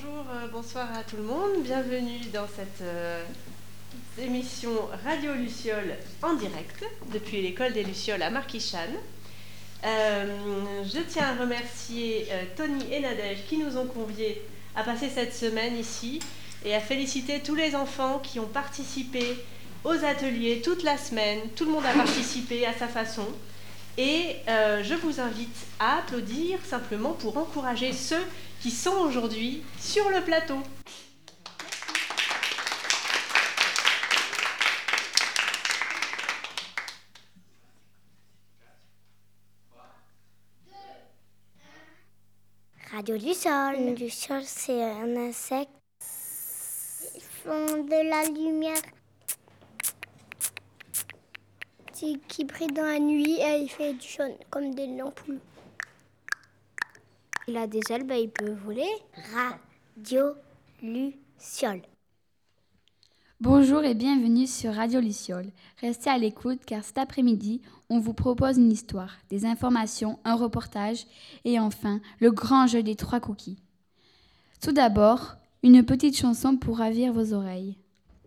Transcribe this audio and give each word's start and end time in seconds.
bonjour, 0.00 0.24
euh, 0.30 0.48
bonsoir 0.52 0.88
à 0.96 1.02
tout 1.02 1.16
le 1.16 1.22
monde. 1.22 1.62
Bienvenue 1.62 2.20
dans 2.32 2.46
cette 2.46 2.82
euh, 2.82 3.24
émission 4.18 4.70
Radio 5.04 5.32
Luciole 5.34 5.96
en 6.22 6.34
direct 6.34 6.84
depuis 7.12 7.40
l'école 7.42 7.72
des 7.72 7.82
Lucioles 7.82 8.22
à 8.22 8.30
Marquichan. 8.30 8.78
Euh, 9.84 10.84
je 10.84 11.00
tiens 11.08 11.28
à 11.28 11.40
remercier 11.40 12.28
Tony 12.56 12.92
et 12.92 13.00
Nadège 13.00 13.38
qui 13.48 13.56
nous 13.56 13.76
ont 13.76 13.86
conviés 13.86 14.42
à 14.76 14.84
passer 14.84 15.08
cette 15.08 15.34
semaine 15.34 15.76
ici 15.76 16.20
et 16.64 16.74
à 16.74 16.80
féliciter 16.80 17.40
tous 17.40 17.54
les 17.54 17.74
enfants 17.74 18.20
qui 18.20 18.38
ont 18.40 18.48
participé 18.48 19.36
aux 19.84 20.04
ateliers 20.04 20.60
toute 20.62 20.82
la 20.82 20.98
semaine. 20.98 21.40
Tout 21.56 21.64
le 21.64 21.72
monde 21.72 21.86
a 21.86 21.94
participé 21.94 22.66
à 22.66 22.72
sa 22.72 22.88
façon. 22.88 23.26
Et 23.96 24.36
je 24.46 24.94
vous 24.94 25.20
invite 25.20 25.66
à 25.80 25.98
applaudir 25.98 26.58
simplement 26.64 27.12
pour 27.12 27.36
encourager 27.36 27.92
ceux 27.92 28.24
qui 28.60 28.70
sont 28.70 28.96
aujourd'hui 28.96 29.62
sur 29.78 30.08
le 30.10 30.22
plateau. 30.22 30.58
Radio 42.90 43.16
du 43.16 43.32
sol. 43.32 43.94
Du 43.94 44.10
sol, 44.10 44.42
c'est 44.44 44.82
un 44.82 45.16
insecte. 45.16 45.70
Ils 47.14 47.20
font 47.20 47.84
de 47.84 48.08
la 48.10 48.24
lumière 48.28 48.82
qui 52.28 52.44
brille 52.44 52.68
dans 52.68 52.82
la 52.82 52.98
nuit 52.98 53.40
et 53.40 53.58
il 53.62 53.68
fait 53.68 53.92
du 53.92 54.06
jaune 54.06 54.34
comme 54.50 54.74
des 54.74 54.86
lampes. 54.86 55.20
Il 57.48 57.56
a 57.56 57.66
des 57.66 57.80
ailes, 57.88 58.04
bah, 58.04 58.18
il 58.18 58.28
peut 58.28 58.52
voler. 58.52 58.86
Radio 59.32 60.34
Luciole. 60.82 61.80
Bonjour 63.40 63.84
et 63.84 63.94
bienvenue 63.94 64.46
sur 64.46 64.74
Radio 64.74 65.00
Luciole. 65.00 65.50
Restez 65.80 66.10
à 66.10 66.18
l'écoute 66.18 66.60
car 66.66 66.84
cet 66.84 66.98
après-midi, 66.98 67.62
on 67.88 68.00
vous 68.00 68.12
propose 68.12 68.58
une 68.58 68.70
histoire, 68.70 69.14
des 69.30 69.46
informations, 69.46 70.18
un 70.26 70.34
reportage 70.34 71.06
et 71.46 71.58
enfin 71.58 72.00
le 72.20 72.32
grand 72.32 72.66
jeu 72.66 72.82
des 72.82 72.96
trois 72.96 73.20
cookies. 73.20 73.56
Tout 74.60 74.72
d'abord, 74.72 75.36
une 75.62 75.82
petite 75.86 76.18
chanson 76.18 76.58
pour 76.58 76.76
ravir 76.76 77.14
vos 77.14 77.32
oreilles. 77.32 77.78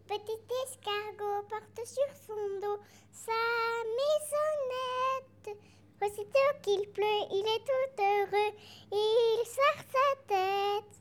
Petit 0.08 0.42
escargot 0.66 1.46
porte 1.48 1.86
sur 1.86 2.16
son 2.26 2.60
dos 2.60 2.80
sa 3.12 3.32
maisonnette. 3.86 5.60
Aussitôt 6.04 6.40
qu'il 6.64 6.90
pleut, 6.90 7.04
il 7.32 7.46
est 7.46 7.64
tout 7.64 8.02
heureux, 8.02 8.56
il 8.92 9.44
serre 9.46 9.86
sa 9.86 10.28
tête. 10.28 11.00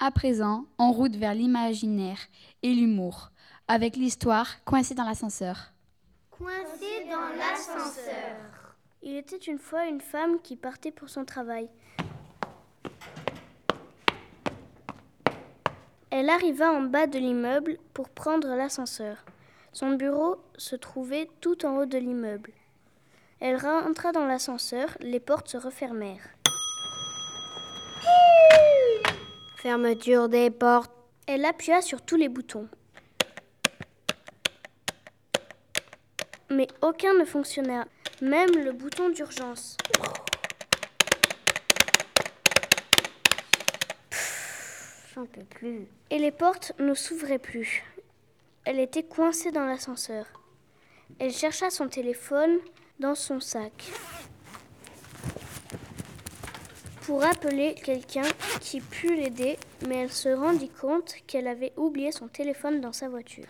À 0.00 0.10
présent, 0.10 0.64
en 0.76 0.90
route 0.90 1.14
vers 1.14 1.34
l'imaginaire 1.34 2.18
et 2.64 2.74
l'humour, 2.74 3.30
avec 3.68 3.94
l'histoire 3.94 4.64
Coincé 4.64 4.96
dans 4.96 5.04
l'ascenseur. 5.04 5.72
Coincé 6.32 7.06
dans 7.08 7.36
l'ascenseur. 7.38 8.74
Il 9.02 9.14
était 9.16 9.36
une 9.36 9.60
fois 9.60 9.86
une 9.86 10.00
femme 10.00 10.40
qui 10.42 10.56
partait 10.56 10.90
pour 10.90 11.10
son 11.10 11.24
travail. 11.24 11.68
Elle 16.10 16.28
arriva 16.28 16.72
en 16.72 16.82
bas 16.82 17.06
de 17.06 17.20
l'immeuble 17.20 17.78
pour 17.92 18.08
prendre 18.08 18.48
l'ascenseur. 18.48 19.24
Son 19.72 19.92
bureau 19.92 20.38
se 20.56 20.74
trouvait 20.74 21.30
tout 21.40 21.64
en 21.64 21.76
haut 21.76 21.86
de 21.86 21.98
l'immeuble. 21.98 22.52
Elle 23.40 23.56
rentra 23.56 24.12
dans 24.12 24.26
l'ascenseur, 24.26 24.96
les 25.00 25.20
portes 25.20 25.48
se 25.48 25.56
refermèrent. 25.56 26.30
Fermeture 29.56 30.28
des 30.28 30.50
portes. 30.50 30.92
Elle 31.26 31.44
appuya 31.44 31.80
sur 31.80 32.02
tous 32.02 32.16
les 32.16 32.28
boutons. 32.28 32.68
Mais 36.50 36.68
aucun 36.82 37.14
ne 37.14 37.24
fonctionna, 37.24 37.86
même 38.20 38.50
le 38.62 38.72
bouton 38.72 39.08
d'urgence. 39.08 39.76
J'en 45.14 45.26
peux 45.26 45.44
plus. 45.44 45.86
Et 46.10 46.18
les 46.18 46.30
portes 46.30 46.72
ne 46.78 46.92
s'ouvraient 46.94 47.38
plus. 47.38 47.84
Elle 48.64 48.78
était 48.78 49.02
coincée 49.02 49.50
dans 49.50 49.64
l'ascenseur. 49.64 50.26
Elle 51.18 51.32
chercha 51.32 51.70
son 51.70 51.88
téléphone, 51.88 52.58
dans 52.98 53.14
son 53.14 53.40
sac 53.40 53.92
pour 57.04 57.22
appeler 57.22 57.74
quelqu'un 57.74 58.24
qui 58.60 58.80
pût 58.80 59.14
l'aider, 59.14 59.58
mais 59.86 59.96
elle 59.96 60.12
se 60.12 60.30
rendit 60.30 60.70
compte 60.70 61.14
qu'elle 61.26 61.46
avait 61.46 61.72
oublié 61.76 62.12
son 62.12 62.28
téléphone 62.28 62.80
dans 62.80 62.94
sa 62.94 63.08
voiture. 63.08 63.44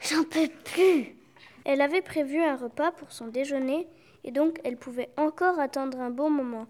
J'en 0.00 0.22
peux 0.24 0.48
plus. 0.64 1.16
Elle 1.64 1.80
avait 1.80 2.02
prévu 2.02 2.42
un 2.42 2.56
repas 2.56 2.92
pour 2.92 3.10
son 3.10 3.28
déjeuner 3.28 3.86
et 4.22 4.32
donc 4.32 4.60
elle 4.64 4.76
pouvait 4.76 5.08
encore 5.16 5.58
attendre 5.58 5.98
un 5.98 6.10
bon 6.10 6.28
moment, 6.28 6.66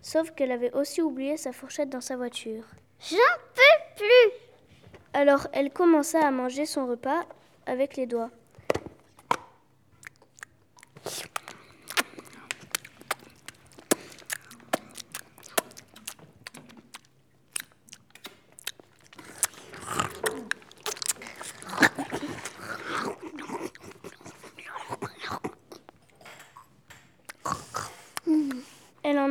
sauf 0.00 0.30
qu'elle 0.30 0.52
avait 0.52 0.72
aussi 0.72 1.02
oublié 1.02 1.36
sa 1.36 1.52
fourchette 1.52 1.90
dans 1.90 2.00
sa 2.00 2.16
voiture. 2.16 2.64
J'en 3.10 3.16
peux 3.54 4.02
plus. 4.04 4.32
Alors 5.12 5.48
elle 5.52 5.70
commença 5.70 6.26
à 6.26 6.30
manger 6.30 6.64
son 6.64 6.86
repas 6.86 7.26
avec 7.66 7.96
les 7.96 8.06
doigts. 8.06 8.30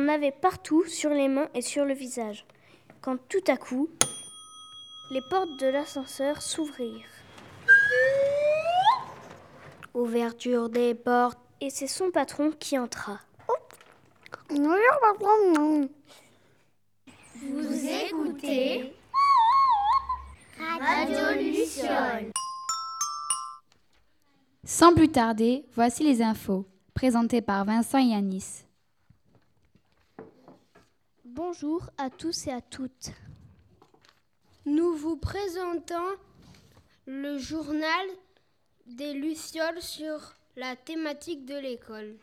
Avait 0.08 0.32
partout, 0.32 0.84
sur 0.86 1.10
les 1.10 1.28
mains 1.28 1.48
et 1.54 1.62
sur 1.62 1.84
le 1.84 1.94
visage, 1.94 2.46
quand 3.00 3.16
tout 3.28 3.44
à 3.46 3.56
coup, 3.56 3.88
les 5.10 5.22
portes 5.30 5.58
de 5.60 5.66
l'ascenseur 5.66 6.42
s'ouvrirent. 6.42 7.06
Ouverture 9.94 10.68
des 10.68 10.94
portes. 10.94 11.38
Et 11.60 11.70
c'est 11.70 11.88
son 11.88 12.12
patron 12.12 12.52
qui 12.52 12.78
entra. 12.78 13.18
Vous 17.42 17.86
écoutez 17.86 18.94
Radio 20.56 21.40
Luciole. 21.40 22.30
Sans 24.64 24.94
plus 24.94 25.08
tarder, 25.08 25.64
voici 25.74 26.04
les 26.04 26.22
infos, 26.22 26.64
présentées 26.94 27.42
par 27.42 27.64
Vincent 27.64 27.98
et 27.98 28.10
Yanis. 28.10 28.67
Bonjour 31.38 31.88
à 31.98 32.10
tous 32.10 32.48
et 32.48 32.50
à 32.50 32.60
toutes. 32.60 33.12
Nous 34.66 34.92
vous 34.94 35.16
présentons 35.16 36.16
le 37.06 37.38
journal 37.38 38.08
des 38.86 39.12
Lucioles 39.12 39.80
sur 39.80 40.34
la 40.56 40.74
thématique 40.74 41.44
de 41.44 41.54
l'école. 41.54 42.16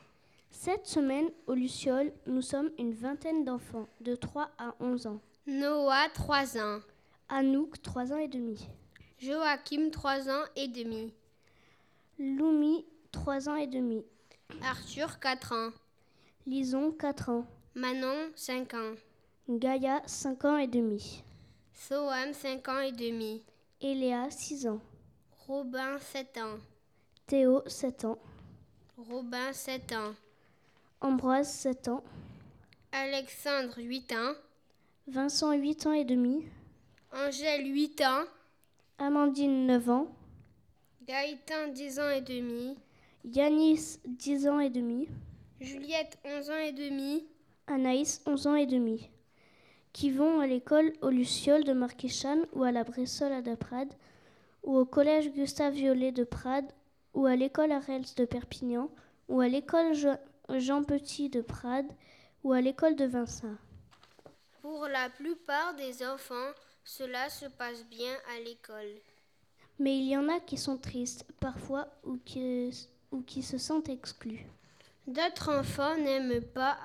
Cette 0.52 0.86
semaine, 0.86 1.30
au 1.48 1.53
Lucioles, 1.53 2.12
nous 2.28 2.42
sommes 2.42 2.72
une 2.78 2.94
vingtaine 2.94 3.46
d'enfants 3.46 3.88
de 4.02 4.16
3 4.16 4.52
à 4.58 4.76
11 4.81 5.08
ans. 5.08 5.22
Noah, 5.47 6.09
3 6.14 6.58
ans. 6.58 6.82
Anouk, 7.30 7.82
3 7.82 8.12
ans 8.12 8.18
et 8.18 8.28
demi. 8.28 8.68
Joachim, 9.18 9.92
3 9.92 10.30
ans 10.30 10.44
et 10.58 10.68
demi. 10.68 11.14
Loumi, 12.20 12.86
3 13.14 13.47
ans 13.47 13.56
et 13.56 13.68
demi. 13.68 14.03
Arthur, 14.62 15.22
4 15.22 15.53
ans. 15.53 15.70
Lison, 16.46 16.92
4 16.92 17.30
ans. 17.30 17.46
Manon, 17.78 18.32
5 18.36 18.74
ans. 18.74 18.94
Gaïa, 19.47 20.01
5 20.07 20.45
ans 20.45 20.57
et 20.57 20.67
demi. 20.67 21.23
Soham, 21.72 22.33
5 22.33 22.67
ans 22.67 22.79
et 22.79 22.91
demi. 22.91 23.43
Eléa, 23.79 24.28
6 24.31 24.66
ans. 24.66 24.81
Robin, 25.47 25.99
7 25.99 26.37
ans. 26.40 26.58
Théo, 27.28 27.61
7 27.67 28.05
ans. 28.05 28.17
Robin, 28.97 29.53
7 29.53 29.91
ans. 29.91 30.16
Ambroise, 30.99 31.47
7 31.52 31.90
ans. 31.90 32.03
Alexandre, 32.91 33.78
8 33.78 34.14
ans. 34.14 34.34
Vincent, 35.08 35.53
8 35.53 35.85
ans 35.85 35.93
et 35.93 36.05
demi. 36.05 36.43
Angèle, 37.14 37.72
8 37.72 38.02
ans. 38.02 38.23
Amandine, 38.97 39.67
9 39.67 39.90
ans. 39.91 40.08
Gaëtan, 41.08 41.67
10 41.72 41.99
ans 41.99 42.09
et 42.09 42.22
demi. 42.22 42.75
Yanis, 43.23 43.99
10 44.05 44.47
ans 44.47 44.59
et 44.59 44.72
demi. 44.72 45.08
Juliette, 45.61 46.17
11 46.25 46.49
ans 46.49 46.58
et 46.58 46.72
demi. 46.72 47.28
Anaïs, 47.67 48.23
11 48.25 48.47
ans 48.47 48.55
et 48.55 48.66
demi, 48.66 49.09
qui 49.96 50.12
vont 50.12 50.42
à 50.42 50.46
l'école 50.46 50.92
au 51.02 51.09
Luciole 51.09 51.64
de 51.64 51.72
Marquéchan 51.72 52.40
ou 52.52 52.64
à 52.64 52.74
la 52.74 52.84
Bressole 52.84 53.42
de 53.42 53.56
Prades, 53.56 53.94
ou 54.64 54.76
au 54.76 54.84
collège 54.84 55.32
Gustave 55.32 55.74
Violet 55.74 56.12
de 56.12 56.26
Prades, 56.26 56.70
ou 57.14 57.26
à 57.28 57.38
l'école 57.38 57.72
Arels 57.72 58.14
de 58.18 58.26
Perpignan, 58.26 58.90
ou 59.30 59.40
à 59.40 59.47
l'école 59.47 59.94
Jean 60.50 60.84
Petit 60.84 61.30
de 61.30 61.40
Prades, 61.40 61.94
ou 62.44 62.52
à 62.52 62.59
l'école 62.59 62.97
de 62.97 63.06
Vincent. 63.06 63.56
Pour 64.62 64.86
la 64.90 65.09
plupart 65.12 65.76
des 65.76 66.06
enfants, 66.06 66.52
cela 66.84 67.30
se 67.30 67.46
passe 67.46 67.86
bien 67.86 68.18
à 68.36 68.42
l'école. 68.42 69.00
Mais 69.80 69.97
il 69.97 70.09
y 70.09 70.18
en 70.18 70.28
a 70.28 70.42
qui 70.42 70.58
sont 70.58 70.78
tristes 70.78 71.26
parfois 71.40 71.88
ou 72.03 72.18
qui, 72.18 72.90
ou 73.14 73.22
qui 73.22 73.42
se 73.42 73.58
sentent 73.58 73.88
exclus. 73.88 74.46
D'autres 75.08 75.58
enfants 75.58 75.96
n'aiment 75.96 76.42
pas 76.42 76.78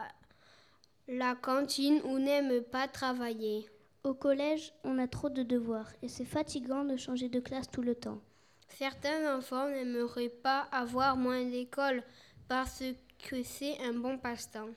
la 1.10 1.34
cantine 1.34 2.00
ou 2.04 2.18
n'aiment 2.18 2.62
pas 2.62 2.86
travailler. 2.86 3.68
Au 4.04 4.14
collège, 4.14 4.72
on 4.84 4.98
a 4.98 5.08
trop 5.08 5.28
de 5.28 5.42
devoirs 5.42 5.90
et 6.02 6.08
c'est 6.08 6.24
fatigant 6.24 6.84
de 6.84 6.96
changer 6.96 7.28
de 7.28 7.40
classe 7.40 7.68
tout 7.68 7.82
le 7.82 7.96
temps. 7.96 8.20
Certains 8.68 9.36
enfants 9.36 9.68
n'aimeraient 9.68 10.28
pas 10.28 10.68
avoir 10.70 11.16
moins 11.16 11.44
d'école 11.44 12.04
parce 12.48 12.84
que 13.28 13.42
c'est 13.42 13.76
un 13.82 13.92
bon 13.92 14.18
passe-temps. 14.18 14.70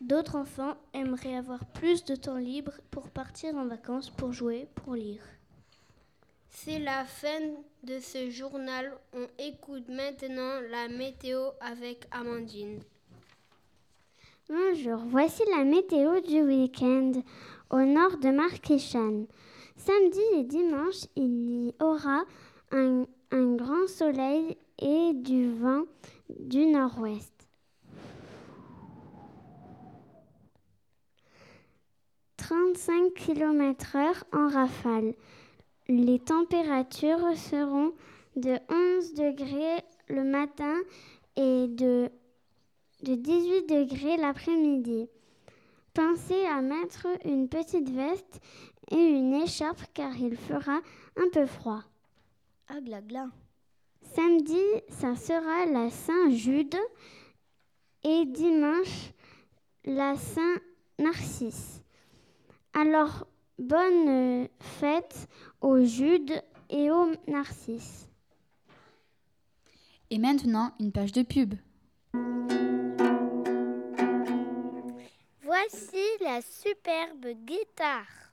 D'autres 0.00 0.36
enfants 0.36 0.76
aimeraient 0.94 1.36
avoir 1.36 1.64
plus 1.66 2.04
de 2.04 2.14
temps 2.14 2.38
libre 2.38 2.72
pour 2.90 3.10
partir 3.10 3.54
en 3.56 3.66
vacances, 3.66 4.10
pour 4.10 4.32
jouer, 4.32 4.68
pour 4.76 4.94
lire. 4.94 5.22
C'est 6.48 6.78
la 6.78 7.04
fin 7.04 7.40
de 7.82 7.98
ce 7.98 8.30
journal. 8.30 8.92
On 9.12 9.26
écoute 9.38 9.88
maintenant 9.88 10.60
la 10.70 10.88
météo 10.88 11.50
avec 11.60 12.06
Amandine. 12.12 12.80
Bonjour, 14.48 14.96
voici 15.06 15.42
la 15.56 15.62
météo 15.62 16.20
du 16.20 16.42
week-end 16.42 17.12
au 17.70 17.78
nord 17.78 18.18
de 18.18 18.30
Marquichan. 18.30 19.26
Samedi 19.76 20.20
et 20.34 20.42
dimanche, 20.42 21.06
il 21.14 21.68
y 21.68 21.74
aura 21.80 22.24
un, 22.72 23.04
un 23.30 23.54
grand 23.54 23.86
soleil 23.86 24.56
et 24.80 25.12
du 25.14 25.52
vent 25.52 25.84
du 26.40 26.66
nord-ouest. 26.66 27.32
35 32.38 33.14
km/h 33.14 34.24
en 34.32 34.48
rafale. 34.48 35.14
Les 35.86 36.18
températures 36.18 37.36
seront 37.36 37.92
de 38.34 38.58
11 38.98 39.14
degrés 39.14 39.84
le 40.08 40.24
matin 40.24 40.74
et 41.36 41.68
de, 41.68 42.10
de 43.02 43.14
18 43.14 43.68
degrés 43.68 44.16
l'après-midi. 44.16 45.08
Pensez 45.94 46.44
à 46.46 46.62
mettre 46.62 47.06
une 47.24 47.48
petite 47.48 47.90
veste 47.90 48.40
et 48.90 48.96
une 48.96 49.34
écharpe 49.34 49.82
car 49.92 50.16
il 50.16 50.36
fera 50.36 50.80
un 51.16 51.28
peu 51.32 51.46
froid. 51.46 51.82
Ah, 52.68 52.80
gla 52.80 53.00
gla. 53.00 53.28
Samedi, 54.14 54.62
ça 54.88 55.16
sera 55.16 55.66
la 55.66 55.90
Saint-Jude 55.90 56.76
et 58.04 58.24
dimanche, 58.26 59.12
la 59.84 60.16
Saint-Narcisse. 60.16 61.82
Alors, 62.74 63.26
bonne 63.58 64.48
fête 64.60 65.28
aux 65.60 65.84
Judes 65.84 66.42
et 66.70 66.90
aux 66.90 67.12
Narcisses. 67.28 68.08
Et 70.10 70.18
maintenant, 70.18 70.72
une 70.80 70.92
page 70.92 71.12
de 71.12 71.22
pub. 71.22 71.54
Voici 75.54 76.02
la 76.22 76.40
superbe 76.40 77.26
guitare. 77.44 78.32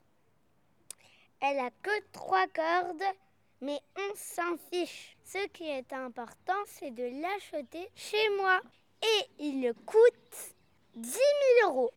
Elle 1.42 1.60
a 1.60 1.70
que 1.84 1.90
trois 2.14 2.48
cordes, 2.48 3.04
mais 3.60 3.78
on 3.98 4.16
s'en 4.16 4.56
fiche. 4.72 5.18
Ce 5.26 5.46
qui 5.50 5.66
est 5.66 5.92
important, 5.92 6.54
c'est 6.66 6.92
de 6.92 7.22
l'acheter 7.22 7.90
chez 7.94 8.30
moi. 8.38 8.62
Et 9.04 9.44
il 9.44 9.74
coûte 9.86 10.56
10 10.96 11.12
000 11.12 11.70
euros. 11.70 11.92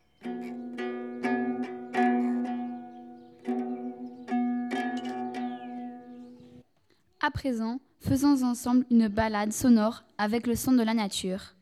À 7.21 7.31
présent, 7.31 7.79
faisons 8.01 8.43
ensemble 8.43 8.85
une 8.91 9.07
balade 9.07 9.53
sonore 9.53 10.03
avec 10.17 10.47
le 10.47 10.57
son 10.57 10.73
de 10.73 10.83
la 10.83 10.93
nature. 10.93 11.55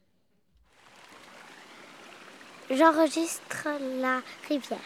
J'enregistre 2.74 3.68
la 4.00 4.22
rivière. 4.48 4.80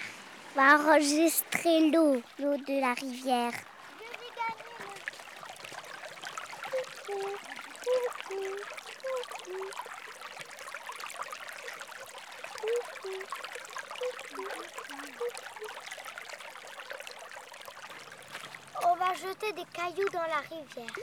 Va 0.55 0.75
enregistrer 0.75 1.91
l'eau, 1.91 2.21
l'eau 2.39 2.57
de 2.57 2.81
la 2.81 2.93
rivière. 2.93 3.53
On 18.83 18.95
va 18.95 19.13
jeter 19.13 19.53
des 19.53 19.65
cailloux 19.73 20.09
dans 20.09 20.21
la 20.21 20.39
rivière. 20.49 20.95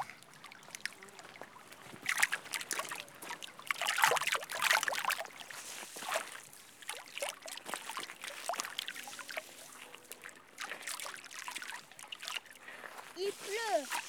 Il 13.17 13.31
pleut. 13.31 14.03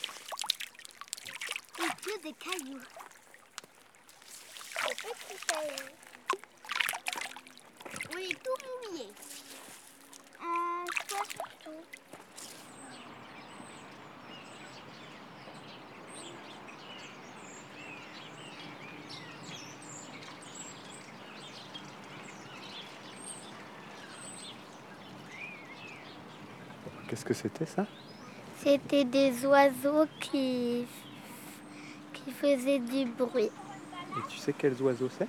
Cailloux. 2.44 2.80
On 8.12 8.18
est 8.18 8.44
tout 8.44 8.58
mouillé. 8.90 9.08
Euh, 10.42 10.86
toi 11.08 11.20
surtout? 11.30 11.84
Qu'est-ce 27.08 27.26
que 27.26 27.34
c'était 27.34 27.66
ça? 27.66 27.86
C'était 28.58 29.06
des 29.06 29.46
oiseaux 29.46 30.08
qui, 30.20 30.86
qui 32.24 32.32
faisaient 32.32 32.80
du 32.80 33.06
bruit. 33.06 33.50
Et 34.16 34.30
tu 34.30 34.38
sais 34.38 34.54
quels 34.54 34.82
oiseaux 34.82 35.10
c'est? 35.18 35.28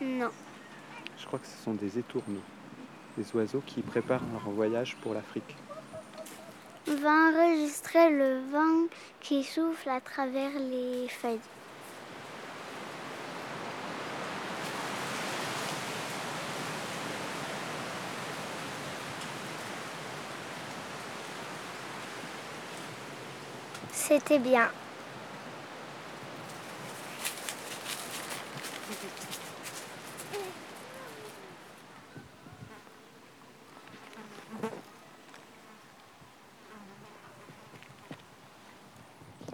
Non. 0.00 0.30
Je 1.18 1.26
crois 1.26 1.38
que 1.38 1.46
ce 1.46 1.62
sont 1.62 1.74
des 1.74 1.98
étourneaux. 1.98 2.42
Des 3.16 3.24
oiseaux 3.34 3.62
qui 3.64 3.80
préparent 3.82 4.24
leur 4.32 4.50
voyage 4.50 4.96
pour 4.96 5.14
l'Afrique. 5.14 5.56
On 6.88 6.96
va 6.96 7.10
enregistrer 7.10 8.10
le 8.10 8.40
vent 8.50 8.88
qui 9.20 9.44
souffle 9.44 9.88
à 9.88 10.00
travers 10.00 10.50
les 10.58 11.08
feuilles. 11.08 11.38
C'était 23.92 24.38
bien. 24.38 24.68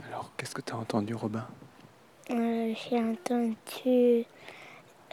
Alors, 0.04 0.32
qu'est-ce 0.36 0.54
que 0.54 0.60
tu 0.60 0.72
as 0.72 0.76
entendu, 1.00 1.14
Robin 1.14 1.46
Euh, 2.30 2.74
J'ai 2.74 2.98
entendu 2.98 4.26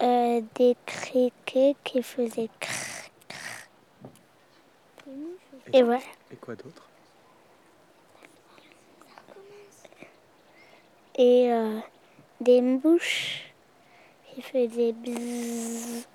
euh, 0.01 0.41
des 0.55 0.75
criquets 0.85 1.75
qui 1.83 2.03
faisaient 2.03 2.49
crrr, 2.59 3.09
crrr. 4.97 5.73
Et 5.73 5.83
voilà. 5.83 6.01
Et 6.31 6.35
quoi 6.35 6.55
d'autre? 6.55 6.83
Et 11.17 11.51
euh, 11.51 11.79
des 12.41 12.61
mouches 12.61 13.53
qui 14.25 14.41
faisaient 14.41 14.91
bzzz. 14.91 16.05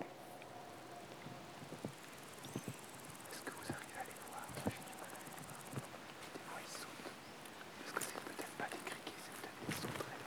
Est-ce 3.32 3.42
que 3.42 3.50
vous 3.50 3.72
arrivez 3.72 3.98
à 3.98 4.04
les 4.04 4.14
voir 4.28 4.44
Moi, 4.54 4.70
j'ai 4.70 4.78
du 4.78 4.94
mal 5.00 5.10
à 5.10 5.24
les 5.26 5.40
voir. 5.42 5.64
Des 6.30 6.44
fois, 6.46 6.60
ils 6.62 6.70
sautent. 6.70 7.10
Est-ce 7.84 7.92
que 7.94 8.02
c'est 8.02 8.20
peut-être 8.22 8.54
pas 8.58 8.68
des 8.70 8.78
criquets, 8.84 9.18
c'est 9.24 9.34
peut-être 9.40 9.66
des 9.66 9.74
sauterelles 9.74 10.22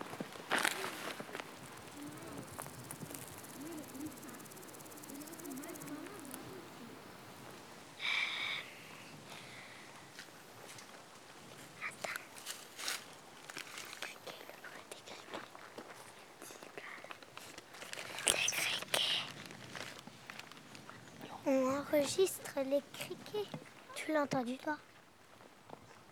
enregistre 21.46 22.45
les 22.64 22.82
criquets. 22.94 23.50
Tu 23.96 24.12
l'as 24.12 24.24
entendu, 24.24 24.58
toi 24.58 24.78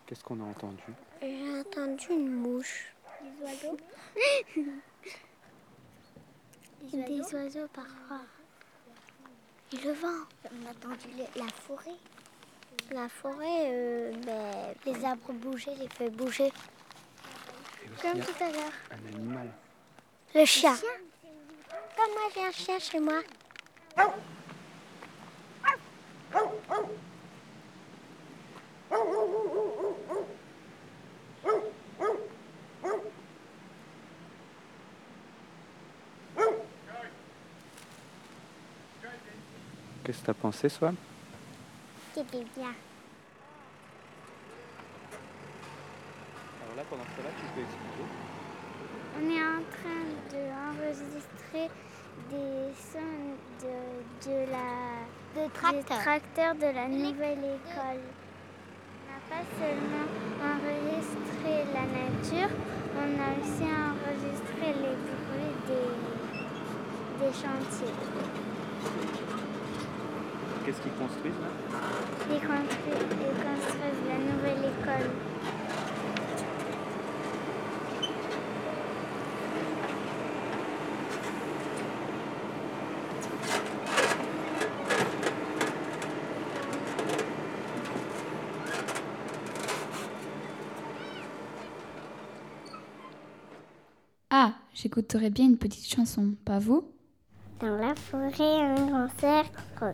Qu'est-ce 0.06 0.22
qu'on 0.22 0.40
a 0.40 0.44
entendu 0.44 0.82
J'ai 1.22 1.58
entendu 1.60 2.06
une 2.10 2.30
mouche. 2.30 2.92
Des 3.22 3.42
oiseaux 3.44 3.76
Des 6.92 7.34
oiseaux, 7.34 7.68
parfois. 7.72 8.20
Et 9.72 9.76
le 9.78 9.92
vent. 9.92 10.08
On 10.44 10.66
a 10.66 10.70
entendu 10.70 11.08
la 11.36 11.48
forêt. 11.48 11.96
La 12.90 13.08
forêt, 13.08 13.70
euh, 13.72 14.12
ben, 14.26 14.74
les 14.84 15.04
arbres 15.04 15.32
bouger, 15.32 15.74
les 15.76 15.88
feuilles 15.88 16.14
aussi 16.20 16.52
Comme 18.02 18.20
tout 18.20 18.44
à 18.44 18.50
l'heure. 18.50 18.72
un 18.90 19.14
animal. 19.14 19.48
Le 20.34 20.44
chien. 20.44 20.76
Comme 21.96 22.12
moi, 22.12 22.28
j'ai 22.34 22.44
un 22.44 22.52
chien 22.52 22.78
chez 22.78 23.00
moi? 23.00 23.22
Qu'est-ce 40.04 40.20
que 40.20 40.26
t'as 40.26 40.34
pensé, 40.34 40.68
Soi 40.68 40.92
C'était 42.14 42.44
bien. 42.56 42.74
Alors 46.62 46.76
là, 46.76 46.82
pendant 46.90 47.04
ce 47.04 47.08
temps-là, 47.16 47.30
tu 47.38 47.46
peux 47.54 47.60
expliquer. 47.62 48.04
On 49.16 49.30
est 49.30 49.42
en 49.42 49.62
train 49.72 50.04
d'enregistrer 50.30 51.70
des 52.30 52.72
sons 52.92 53.34
de, 53.62 54.28
de 54.28 54.36
la, 54.50 55.04
De 55.34 55.46
des 55.46 55.52
tracteur. 55.52 55.98
tracteurs 55.98 56.54
de 56.54 56.74
la 56.74 56.88
nouvelle 56.88 57.38
école. 57.38 58.04
On 59.00 59.10
n'a 59.10 59.20
pas 59.30 59.44
seulement 59.58 60.08
enregistré 60.42 61.64
la 61.72 61.84
nature, 61.86 62.54
on 62.96 63.10
a 63.20 63.28
aussi 63.40 63.64
enregistré 63.64 64.66
les 64.82 64.96
bruits 65.04 65.58
des, 65.68 67.24
des 67.26 67.32
chantiers. 67.32 67.94
Qu'est-ce 70.64 70.80
qu'ils 70.80 70.92
construisent 70.92 71.40
là? 71.42 71.52
Ils 72.30 72.40
construisent, 72.40 73.16
ils 73.20 73.44
construisent 73.44 74.08
la 74.08 74.18
nouvelle 74.32 74.64
école. 74.72 75.10
Ah, 94.30 94.54
j'écouterais 94.74 95.30
bien 95.30 95.46
une 95.46 95.58
petite 95.58 95.86
chanson, 95.86 96.34
pas 96.44 96.58
vous? 96.58 96.90
Dans 97.60 97.76
la 97.76 97.94
forêt, 97.94 98.60
un 98.60 98.74
grand 98.74 99.08
cercle 99.18 99.92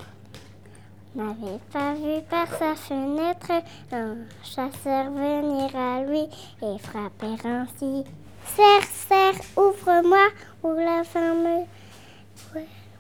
n'avait 1.14 1.60
pas 1.72 1.94
vu 1.94 2.22
par 2.28 2.49
sa 2.49 2.75
fenêtre 2.75 3.52
un 3.92 4.16
chasseur 4.42 5.10
venir 5.10 5.75
à 5.76 6.02
lui 6.04 6.28
et 6.62 6.78
frapper 6.78 7.37
ainsi. 7.44 8.04
Serre, 8.46 8.84
serre, 8.84 9.34
ouvre-moi, 9.56 10.28
ou 10.62 10.72
la 10.75 11.04
faim 11.04 11.34
me... 11.34 11.64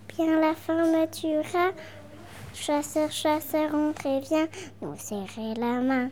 bien 0.08 0.40
la 0.40 0.54
faim 0.54 0.84
me 0.86 1.06
tuera. 1.06 1.70
Chasseur, 2.52 3.10
chasseur, 3.10 3.70
on 3.72 3.92
prévient, 3.92 4.48
nous 4.82 4.96
serrer 4.96 5.54
la 5.54 5.80
main. 5.80 6.10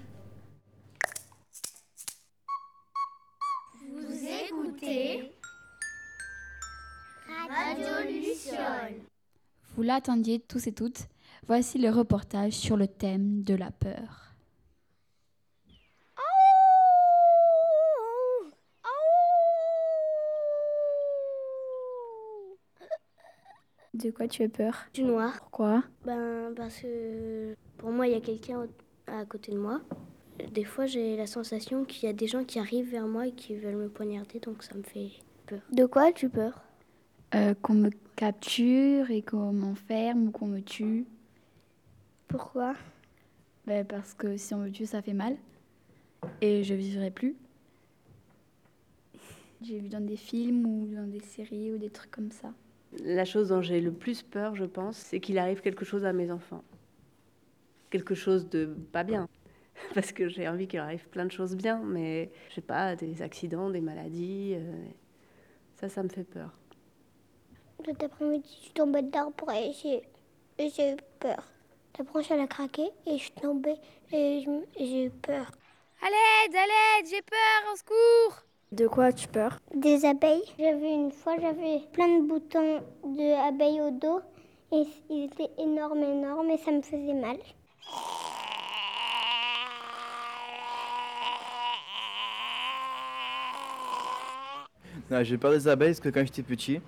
Vous 3.92 4.26
l'attendiez 9.88 10.38
tous 10.38 10.67
et 10.67 10.73
toutes. 10.73 11.09
Voici 11.47 11.78
le 11.78 11.90
reportage 11.90 12.52
sur 12.52 12.76
le 12.76 12.87
thème 12.87 13.43
de 13.43 13.55
la 13.55 13.71
peur. 13.71 14.35
De 23.95 24.11
quoi 24.11 24.28
tu 24.28 24.45
as 24.45 24.49
peur? 24.49 24.87
Du 24.95 25.02
noir. 25.02 25.38
Pourquoi? 25.40 25.83
Ben, 26.05 26.52
parce 26.55 26.78
que 26.81 27.57
pour 27.78 27.90
moi, 27.90 28.07
il 28.07 28.12
y 28.12 28.17
a 28.17 28.21
quelqu'un 28.21 28.67
à 29.07 29.25
côté 29.25 29.50
de 29.50 29.59
moi. 29.59 29.81
Des 30.52 30.64
fois, 30.64 30.87
j'ai 30.87 31.17
la 31.17 31.26
sensation 31.26 31.85
qu'il 31.85 32.05
y 32.05 32.11
a 32.11 32.12
des 32.12 32.28
gens 32.28 32.45
qui 32.45 32.61
arrivent 32.61 32.90
vers 32.90 33.09
moi 33.09 33.26
et 33.26 33.33
qui 33.33 33.57
veulent 33.57 33.75
me 33.75 33.88
poignarder, 33.88 34.38
donc 34.38 34.62
ça 34.62 34.75
me 34.76 34.83
fait 34.83 35.11
peur. 35.47 35.61
De 35.73 35.85
quoi 35.87 36.09
as-tu 36.09 36.28
peur? 36.28 36.67
Euh, 37.35 37.54
qu'on 37.61 37.75
me 37.75 37.90
capture 38.16 39.11
et 39.11 39.20
qu'on 39.20 39.52
m'enferme 39.52 40.28
ou 40.28 40.30
qu'on 40.30 40.47
me 40.47 40.61
tue. 40.61 41.04
Pourquoi? 42.26 42.75
Ben, 43.66 43.85
parce 43.85 44.14
que 44.14 44.38
si 44.38 44.54
on 44.54 44.58
me 44.58 44.70
tue, 44.70 44.87
ça 44.87 45.02
fait 45.02 45.12
mal. 45.12 45.37
Et 46.40 46.64
je 46.64 46.73
vivrai 46.73 47.11
plus. 47.11 47.37
J'ai 49.61 49.78
vu 49.78 49.88
dans 49.88 50.00
des 50.00 50.16
films 50.16 50.64
ou 50.64 50.87
dans 50.94 51.06
des 51.06 51.20
séries 51.20 51.73
ou 51.73 51.78
des 51.78 51.90
trucs 51.90 52.11
comme 52.11 52.30
ça. 52.30 52.52
La 53.04 53.26
chose 53.26 53.49
dont 53.49 53.61
j'ai 53.61 53.80
le 53.80 53.92
plus 53.92 54.23
peur, 54.23 54.54
je 54.54 54.64
pense, 54.64 54.97
c'est 54.97 55.20
qu'il 55.20 55.38
arrive 55.38 55.61
quelque 55.61 55.85
chose 55.85 56.06
à 56.06 56.14
mes 56.14 56.30
enfants. 56.30 56.64
Quelque 57.90 58.14
chose 58.14 58.49
de 58.49 58.75
pas 58.92 59.04
bien. 59.04 59.28
Parce 59.94 60.12
que 60.12 60.28
j'ai 60.28 60.49
envie 60.49 60.66
qu'il 60.66 60.78
arrive 60.78 61.06
plein 61.08 61.26
de 61.26 61.32
choses 61.32 61.56
bien, 61.56 61.82
mais 61.85 62.30
je 62.49 62.54
sais 62.54 62.61
pas, 62.62 62.97
des 62.97 63.20
accidents, 63.20 63.68
des 63.68 63.82
maladies. 63.82 64.54
euh, 64.54 64.87
ça, 65.76 65.88
ça 65.88 66.02
me 66.02 66.08
fait 66.08 66.25
peur. 66.25 66.52
Cet 67.85 68.02
après-midi, 68.02 68.49
je 68.58 68.64
suis 68.64 68.73
tombée 68.73 69.02
pour 69.37 69.50
essayer. 69.52 70.02
Et 70.58 70.68
j'ai 70.70 70.92
eu 70.92 70.97
peur. 71.20 71.42
La 71.99 72.04
branche, 72.04 72.30
elle 72.30 72.40
a 72.40 72.47
craqué 72.47 72.90
et 73.06 73.12
je 73.18 73.23
suis 73.23 73.30
tombée 73.32 73.76
et 74.12 74.44
j'ai 74.78 75.04
eu 75.04 75.11
peur. 75.11 75.50
À 76.02 76.06
l'aide, 76.06 76.54
à 76.54 76.66
l'aide, 76.66 77.08
j'ai 77.08 77.23
peur, 77.23 77.73
au 77.73 77.76
secours 77.76 78.42
De 78.73 78.87
quoi 78.88 79.06
as-tu 79.06 79.28
peur? 79.28 79.58
Des 79.75 80.04
abeilles. 80.04 80.42
J'avais 80.58 80.92
une 80.92 81.12
fois, 81.12 81.37
j'avais 81.40 81.80
plein 81.92 82.18
de 82.18 82.26
boutons 82.26 82.82
d'abeilles 83.04 83.80
au 83.80 83.90
dos 83.90 84.20
et 84.73 84.85
ils 85.08 85.25
étaient 85.25 85.50
énormes, 85.58 86.02
énormes 86.02 86.50
et 86.50 86.58
ça 86.58 86.73
me 86.73 86.82
faisait 86.82 87.14
mal. 87.14 87.38
Non, 95.11 95.25
j'ai 95.25 95.38
peur 95.38 95.52
des 95.52 95.68
abeilles 95.68 95.90
parce 95.90 96.00
que 96.00 96.11
quand 96.11 96.25
j'étais 96.25 96.42
petit, 96.42 96.80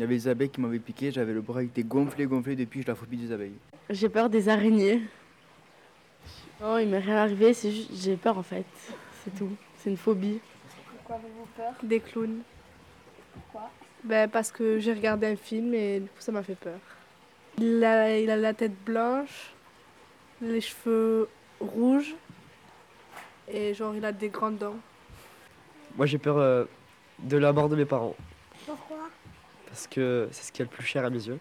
il 0.00 0.04
y 0.04 0.06
avait 0.06 0.14
des 0.14 0.28
abeilles 0.28 0.48
qui 0.48 0.62
m'avaient 0.62 0.78
piqué, 0.78 1.12
j'avais 1.12 1.34
le 1.34 1.42
bras 1.42 1.60
qui 1.60 1.66
était 1.66 1.82
gonflé, 1.82 2.24
gonflé, 2.24 2.56
depuis 2.56 2.80
j'ai 2.80 2.86
la 2.86 2.94
phobie 2.94 3.18
des 3.18 3.32
abeilles. 3.32 3.58
J'ai 3.90 4.08
peur 4.08 4.30
des 4.30 4.48
araignées. 4.48 5.02
Oh, 6.64 6.78
il 6.80 6.88
m'est 6.88 7.00
rien 7.00 7.16
arrivé, 7.16 7.52
c'est 7.52 7.70
juste 7.70 7.90
j'ai 7.92 8.16
peur 8.16 8.38
en 8.38 8.42
fait. 8.42 8.64
C'est 9.22 9.36
tout. 9.36 9.50
C'est 9.76 9.90
une 9.90 9.98
phobie. 9.98 10.40
Pourquoi 10.96 11.16
avez-vous 11.16 11.46
peur? 11.54 11.74
Des 11.82 12.00
clowns. 12.00 12.38
Pourquoi? 13.34 13.70
Ben, 14.02 14.26
parce 14.30 14.50
que 14.50 14.78
j'ai 14.78 14.94
regardé 14.94 15.26
un 15.26 15.36
film 15.36 15.74
et 15.74 16.00
du 16.00 16.06
coup 16.06 16.20
ça 16.20 16.32
m'a 16.32 16.42
fait 16.42 16.54
peur. 16.54 16.78
Il 17.58 17.84
a, 17.84 18.18
il 18.18 18.30
a 18.30 18.38
la 18.38 18.54
tête 18.54 18.82
blanche, 18.86 19.52
les 20.40 20.62
cheveux 20.62 21.28
rouges 21.60 22.14
et 23.52 23.74
genre 23.74 23.94
il 23.94 24.04
a 24.06 24.12
des 24.12 24.30
grandes 24.30 24.56
dents. 24.56 24.76
Moi 25.94 26.06
j'ai 26.06 26.16
peur 26.16 26.38
euh, 26.38 26.64
de 27.18 27.36
la 27.36 27.52
mort 27.52 27.68
de 27.68 27.76
mes 27.76 27.84
parents. 27.84 28.16
Pourquoi? 28.64 28.96
Parce 29.70 29.86
que 29.86 30.28
c'est 30.32 30.42
ce 30.42 30.52
qui 30.52 30.62
est 30.62 30.64
le 30.64 30.70
plus 30.70 30.84
cher 30.84 31.04
à 31.04 31.10
mes 31.10 31.26
yeux. 31.26 31.38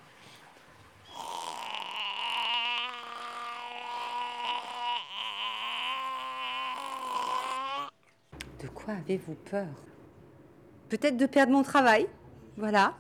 De 8.62 8.68
quoi 8.68 8.94
avez-vous 8.94 9.34
peur? 9.50 9.68
Peut-être 10.90 11.18
de 11.18 11.26
perdre 11.26 11.52
mon 11.52 11.64
travail, 11.64 12.08
voilà, 12.58 12.96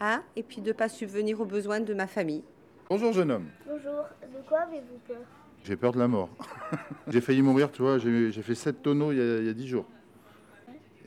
hein, 0.00 0.22
et 0.34 0.42
puis 0.42 0.60
de 0.60 0.68
ne 0.68 0.72
pas 0.72 0.88
subvenir 0.88 1.40
aux 1.40 1.44
besoins 1.44 1.80
de 1.80 1.94
ma 1.94 2.06
famille. 2.06 2.42
Bonjour 2.88 3.12
jeune 3.12 3.30
homme, 3.30 3.48
Bonjour, 3.66 4.04
de 4.22 4.48
quoi 4.48 4.60
avez-vous 4.60 4.98
peur? 5.06 5.22
J'ai 5.64 5.76
peur 5.76 5.92
de 5.92 5.98
la 5.98 6.08
mort. 6.08 6.30
j'ai 7.08 7.20
failli 7.20 7.42
mourir, 7.42 7.70
tu 7.70 7.82
vois, 7.82 7.98
j'ai 7.98 8.30
fait 8.32 8.54
7 8.54 8.82
tonneaux 8.82 9.12
il 9.12 9.18
y, 9.18 9.20
a, 9.20 9.38
il 9.38 9.46
y 9.46 9.48
a 9.48 9.54
10 9.54 9.66
jours. 9.68 9.86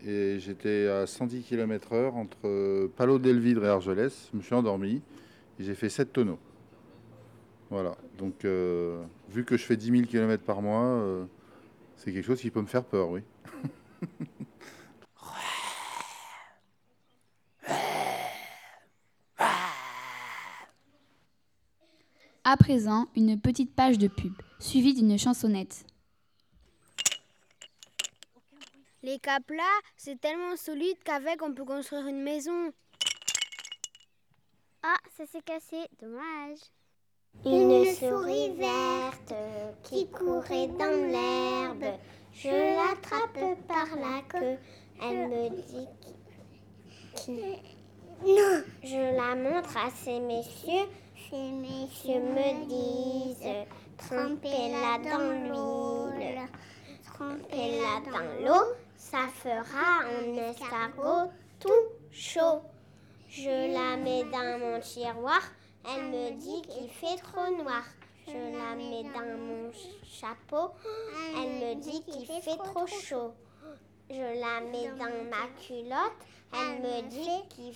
Et 0.05 0.39
j'étais 0.39 0.87
à 0.87 1.07
110 1.07 1.43
km 1.43 1.93
heure 1.93 2.15
entre 2.15 2.37
euh, 2.45 2.87
Palo 2.95 3.17
d'Elvidre 3.17 3.65
et 3.65 3.69
Argelès, 3.69 4.29
je 4.31 4.37
me 4.37 4.41
suis 4.41 4.53
endormi 4.53 5.01
et 5.59 5.63
j'ai 5.63 5.73
fait 5.73 5.89
7 5.89 6.13
tonneaux. 6.13 6.39
Voilà, 7.69 7.97
donc 8.17 8.45
euh, 8.45 9.03
vu 9.29 9.43
que 9.43 9.57
je 9.57 9.63
fais 9.63 9.75
10 9.75 9.91
000 9.91 10.03
km 10.03 10.43
par 10.43 10.61
mois, 10.61 10.85
euh, 10.85 11.25
c'est 11.95 12.13
quelque 12.13 12.25
chose 12.25 12.39
qui 12.39 12.51
peut 12.51 12.61
me 12.61 12.67
faire 12.67 12.83
peur, 12.83 13.09
oui. 13.09 13.21
À 22.49 22.55
présent, 22.55 23.07
une 23.17 23.37
petite 23.37 23.75
page 23.75 23.97
de 23.97 24.07
pub, 24.07 24.31
suivie 24.59 24.93
d'une 24.93 25.17
chansonnette. 25.19 25.85
Les 29.03 29.19
caplas, 29.19 29.63
c'est 29.95 30.19
tellement 30.19 30.55
solide 30.55 30.97
qu'avec 31.03 31.41
on 31.41 31.53
peut 31.53 31.65
construire 31.65 32.07
une 32.07 32.23
maison. 32.23 32.73
Ah, 34.83 34.97
ça 35.15 35.25
s'est 35.25 35.41
cassé, 35.41 35.77
dommage. 36.01 36.59
Une 37.45 37.85
souris 37.93 38.53
verte 38.53 39.33
qui 39.83 40.09
courait 40.09 40.67
dans 40.67 41.11
l'herbe. 41.11 41.97
Je 42.33 42.49
l'attrape 42.49 43.67
par 43.67 43.87
la 43.95 44.21
queue. 44.27 44.57
Elle 45.01 45.27
me 45.29 45.49
dit 45.49 45.87
non. 47.27 48.63
Je 48.83 49.15
la 49.15 49.35
montre 49.35 49.77
à 49.77 49.89
ces 49.91 50.19
messieurs. 50.19 50.87
Ces 51.29 51.51
messieurs 51.51 52.21
me 52.21 52.65
disent 52.67 53.67
trempez-la 53.97 54.97
dans 54.99 55.31
l'huile, 55.43 56.47
trempez-la 57.05 58.11
dans 58.11 58.45
l'eau. 58.45 58.76
Ça 59.09 59.29
fera 59.29 60.03
un 60.03 60.35
escargot 60.35 61.31
tout 61.61 61.69
chaud. 62.11 62.61
Je 63.29 63.73
la 63.73 63.95
mets 63.95 64.25
dans 64.25 64.59
mon 64.59 64.81
tiroir. 64.81 65.41
Elle 65.85 66.07
me 66.07 66.31
dit 66.31 66.61
qu'il 66.63 66.89
fait 66.89 67.15
trop 67.23 67.49
noir. 67.55 67.83
Je 68.27 68.33
la 68.33 68.75
mets 68.75 69.03
dans 69.03 69.37
mon 69.37 69.71
chapeau. 70.03 70.73
Elle 71.37 71.51
me 71.51 71.75
dit 71.75 72.03
qu'il 72.03 72.25
fait 72.25 72.57
trop 72.57 72.85
chaud. 72.85 73.33
Je 74.09 74.41
la 74.41 74.59
mets 74.59 74.89
dans 74.89 75.23
ma 75.31 75.47
culotte. 75.61 76.11
Elle 76.51 76.81
me 76.81 77.07
dit 77.07 77.47
qu'il 77.47 77.73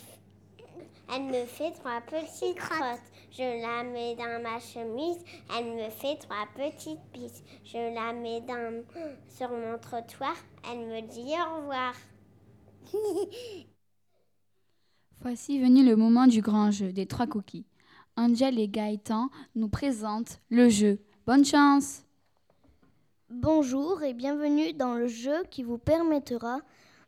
elle 1.13 1.23
me 1.23 1.45
fait 1.45 1.71
trois 1.71 2.01
petites 2.01 2.57
crottes. 2.57 2.99
Je 3.31 3.61
la 3.61 3.83
mets 3.83 4.15
dans 4.15 4.43
ma 4.43 4.59
chemise. 4.59 5.23
Elle 5.57 5.65
me 5.65 5.89
fait 5.89 6.17
trois 6.17 6.45
petites 6.53 6.99
pistes. 7.13 7.45
Je 7.63 7.77
la 7.95 8.11
mets 8.11 8.41
dans, 8.41 8.83
sur 9.29 9.49
mon 9.49 9.77
trottoir. 9.77 10.35
Elle 10.69 10.79
me 10.79 11.01
dit 11.01 11.33
au 11.39 11.61
revoir. 11.61 11.93
Voici 15.21 15.61
venu 15.61 15.85
le 15.85 15.95
moment 15.95 16.27
du 16.27 16.41
grand 16.41 16.71
jeu 16.71 16.91
des 16.91 17.05
trois 17.05 17.27
cookies. 17.27 17.65
Angel 18.17 18.59
et 18.59 18.67
Gaëtan 18.67 19.29
nous 19.55 19.69
présentent 19.69 20.41
le 20.49 20.67
jeu. 20.67 20.99
Bonne 21.25 21.45
chance 21.45 22.03
Bonjour 23.29 24.03
et 24.03 24.13
bienvenue 24.13 24.73
dans 24.73 24.95
le 24.95 25.07
jeu 25.07 25.45
qui 25.49 25.63
vous 25.63 25.77
permettra 25.77 26.59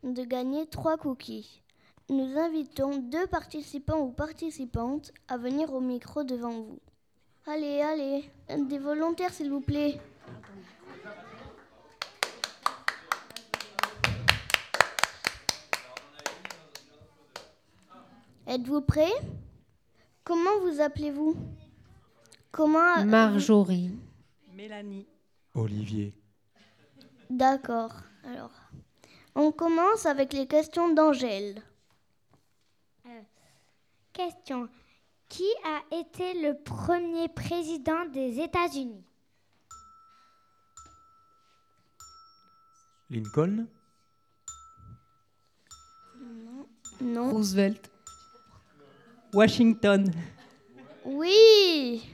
de 0.02 0.24
gagner 0.24 0.66
trois 0.66 0.96
cookies. 0.96 1.63
Nous 2.10 2.38
invitons 2.38 2.98
deux 2.98 3.26
participants 3.26 4.00
ou 4.00 4.10
participantes 4.10 5.10
à 5.26 5.38
venir 5.38 5.72
au 5.72 5.80
micro 5.80 6.22
devant 6.22 6.50
vous. 6.50 6.78
Allez, 7.46 7.80
allez, 7.80 8.30
des 8.68 8.78
volontaires 8.78 9.32
s'il 9.32 9.50
vous 9.50 9.62
plaît. 9.62 9.98
Êtes-vous 18.46 18.82
prêts? 18.82 19.12
Comment 20.24 20.60
vous 20.60 20.82
appelez-vous? 20.82 21.36
Comment 22.52 23.02
Marjorie. 23.04 23.92
Mélanie. 24.52 25.06
Olivier. 25.54 26.14
D'accord. 27.30 27.94
Alors, 28.24 28.52
on 29.34 29.52
commence 29.52 30.04
avec 30.04 30.34
les 30.34 30.46
questions 30.46 30.92
d'Angèle. 30.92 31.62
Question. 34.14 34.68
Qui 35.28 35.48
a 35.64 35.96
été 35.96 36.40
le 36.40 36.56
premier 36.62 37.28
président 37.28 38.04
des 38.06 38.38
États-Unis? 38.40 39.04
Lincoln? 43.10 43.66
Non. 46.20 46.66
Non. 47.00 47.30
Roosevelt. 47.30 47.90
Washington. 49.32 50.08
Oui. 51.04 52.08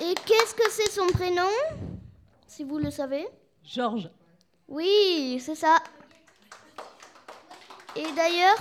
Et 0.00 0.14
qu'est-ce 0.24 0.54
que 0.54 0.70
c'est 0.70 0.90
son 0.90 1.06
prénom 1.08 1.42
Si 2.46 2.64
vous 2.64 2.78
le 2.78 2.90
savez? 2.90 3.28
Georges. 3.62 4.10
Oui, 4.68 5.38
c'est 5.44 5.54
ça. 5.54 5.76
Et 7.94 8.10
d'ailleurs, 8.16 8.56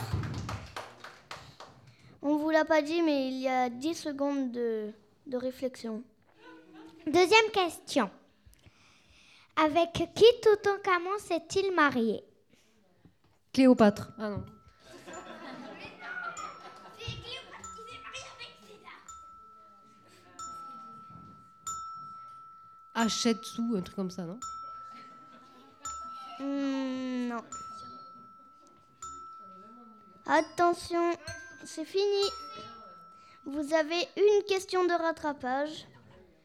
on 2.22 2.38
vous 2.38 2.50
l'a 2.50 2.66
pas 2.66 2.82
dit, 2.82 3.02
mais 3.02 3.28
il 3.30 3.40
y 3.40 3.48
a 3.48 3.70
10 3.70 3.94
secondes 3.96 4.52
de, 4.52 4.92
de 5.26 5.38
réflexion. 5.38 6.04
Deuxième 7.06 7.52
question. 7.54 8.10
Avec 9.56 9.94
qui 9.94 10.26
Toutankhamon 10.42 11.18
s'est-il 11.20 11.74
marié? 11.74 12.24
Cléopâtre. 13.54 14.12
Ah 14.20 14.30
non. 14.30 14.44
Hatshepsut, 22.94 23.76
un 23.76 23.82
truc 23.82 23.96
comme 23.96 24.10
ça, 24.10 24.24
non? 24.24 24.40
Hmm, 26.40 27.28
non. 27.30 27.44
Attention, 30.26 31.14
c'est 31.68 31.86
fini. 31.86 32.24
Vous 33.46 33.74
avez 33.74 34.08
une 34.16 34.44
question 34.48 34.86
de 34.86 34.94
rattrapage. 34.94 35.86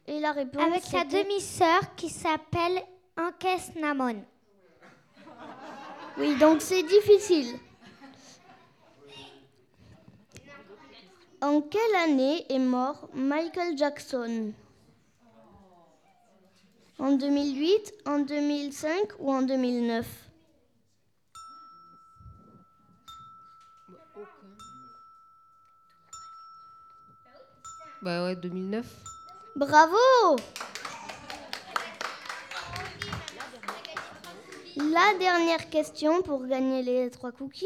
Et 0.05 0.19
la 0.19 0.33
réponse 0.33 0.61
Avec 0.61 0.83
sa 0.83 1.05
demi-sœur 1.05 1.95
qui 1.95 2.09
s'appelle 2.09 2.83
Ankes 3.17 3.75
Namon. 3.77 4.21
Oui, 6.17 6.35
donc 6.35 6.61
c'est 6.61 6.83
difficile. 6.83 7.57
En 11.41 11.61
quelle 11.61 11.95
année 12.03 12.45
est 12.49 12.59
mort 12.59 13.09
Michael 13.13 13.77
Jackson? 13.77 14.51
En 16.99 17.13
2008, 17.13 17.93
en 18.05 18.19
2005 18.19 18.91
ou 19.19 19.31
en 19.31 19.41
2009 19.41 20.05
Bah 28.03 28.25
ouais, 28.25 28.35
2009. 28.35 28.85
Bravo 29.55 29.95
La 34.75 35.17
dernière 35.17 35.69
question 35.69 36.21
pour 36.21 36.45
gagner 36.45 36.83
les 36.83 37.09
trois 37.11 37.31
cookies. 37.31 37.65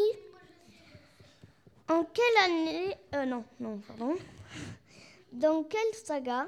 En 1.89 2.04
quelle 2.04 2.43
année... 2.45 2.95
Euh, 3.15 3.26
non, 3.26 3.45
non, 3.60 3.80
pardon. 3.80 4.13
Dans 5.32 5.63
quelle 5.63 5.95
saga 5.95 6.47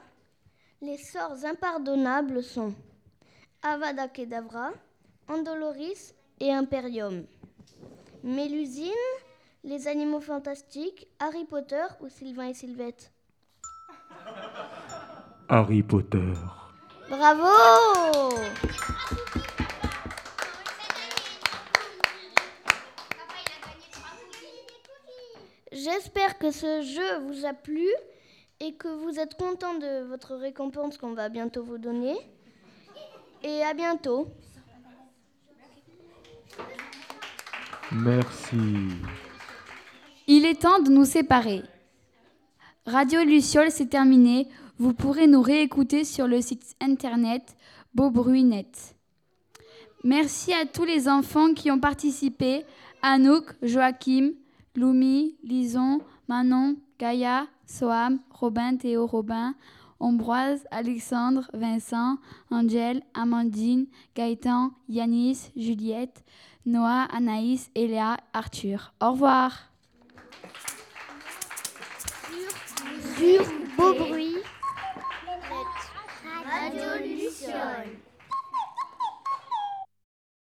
les 0.84 1.00
sorts 1.00 1.44
impardonnables 1.44 2.44
sont 2.44 2.76
Avada 3.64 4.08
Kedavra, 4.08 4.70
Andoloris 5.28 6.14
et 6.40 6.54
Imperium? 6.54 7.26
Mélusine, 8.24 8.92
les 9.64 9.88
animaux 9.88 10.22
fantastiques, 10.22 11.08
Harry 11.18 11.46
Potter 11.46 11.86
ou 12.02 12.10
Sylvain 12.10 12.50
et 12.50 12.54
Sylvette? 12.54 13.12
Harry 15.52 15.82
Potter. 15.82 16.34
Bravo 17.10 18.36
J'espère 25.72 26.38
que 26.38 26.52
ce 26.52 26.82
jeu 26.84 27.20
vous 27.26 27.48
a 27.48 27.54
plu 27.54 27.88
et 28.60 28.74
que 28.74 28.88
vous 28.90 29.20
êtes 29.20 29.34
content 29.36 29.74
de 29.74 30.04
votre 30.08 30.36
récompense 30.36 31.00
qu'on 31.00 31.14
va 31.14 31.30
bientôt 31.30 31.64
vous 31.64 31.80
donner. 31.80 32.16
Et 33.42 33.64
à 33.64 33.74
bientôt. 33.74 34.28
Merci. 37.92 38.58
Il 40.28 40.46
est 40.46 40.62
temps 40.62 40.80
de 40.80 40.92
nous 40.92 41.06
séparer. 41.06 41.64
Radio 42.86 43.24
Luciole, 43.24 43.72
c'est 43.72 43.88
terminé. 43.88 44.48
Vous 44.80 44.94
pourrez 44.94 45.28
nous 45.28 45.42
réécouter 45.42 46.06
sur 46.06 46.26
le 46.26 46.40
site 46.40 46.74
internet 46.80 47.58
Beaubruinet. 47.94 48.72
Merci 50.06 50.54
à 50.54 50.66
tous 50.66 50.86
les 50.86 51.10
enfants 51.10 51.54
qui 51.54 51.70
ont 51.70 51.82
participé. 51.82 52.64
Anouk, 53.02 53.54
Joachim, 53.62 54.32
Loumi, 54.78 55.36
Lison, 55.44 56.00
Manon, 56.30 56.78
Gaïa, 56.98 57.48
Soham, 57.66 58.20
Robin, 58.32 58.78
Théo, 58.78 59.06
Robin, 59.06 59.54
Ambroise, 60.00 60.66
Alexandre, 60.72 61.52
Vincent, 61.54 62.16
Angèle, 62.50 63.04
Amandine, 63.14 63.86
Gaëtan, 64.16 64.72
Yanis, 64.88 65.52
Juliette, 65.58 66.24
Noah, 66.66 67.06
Anaïs, 67.12 67.70
Eléa, 67.76 68.16
Arthur. 68.32 68.94
Au 69.02 69.12
revoir. 69.12 69.70
Sur 73.18 73.44
Luciole. 77.42 78.09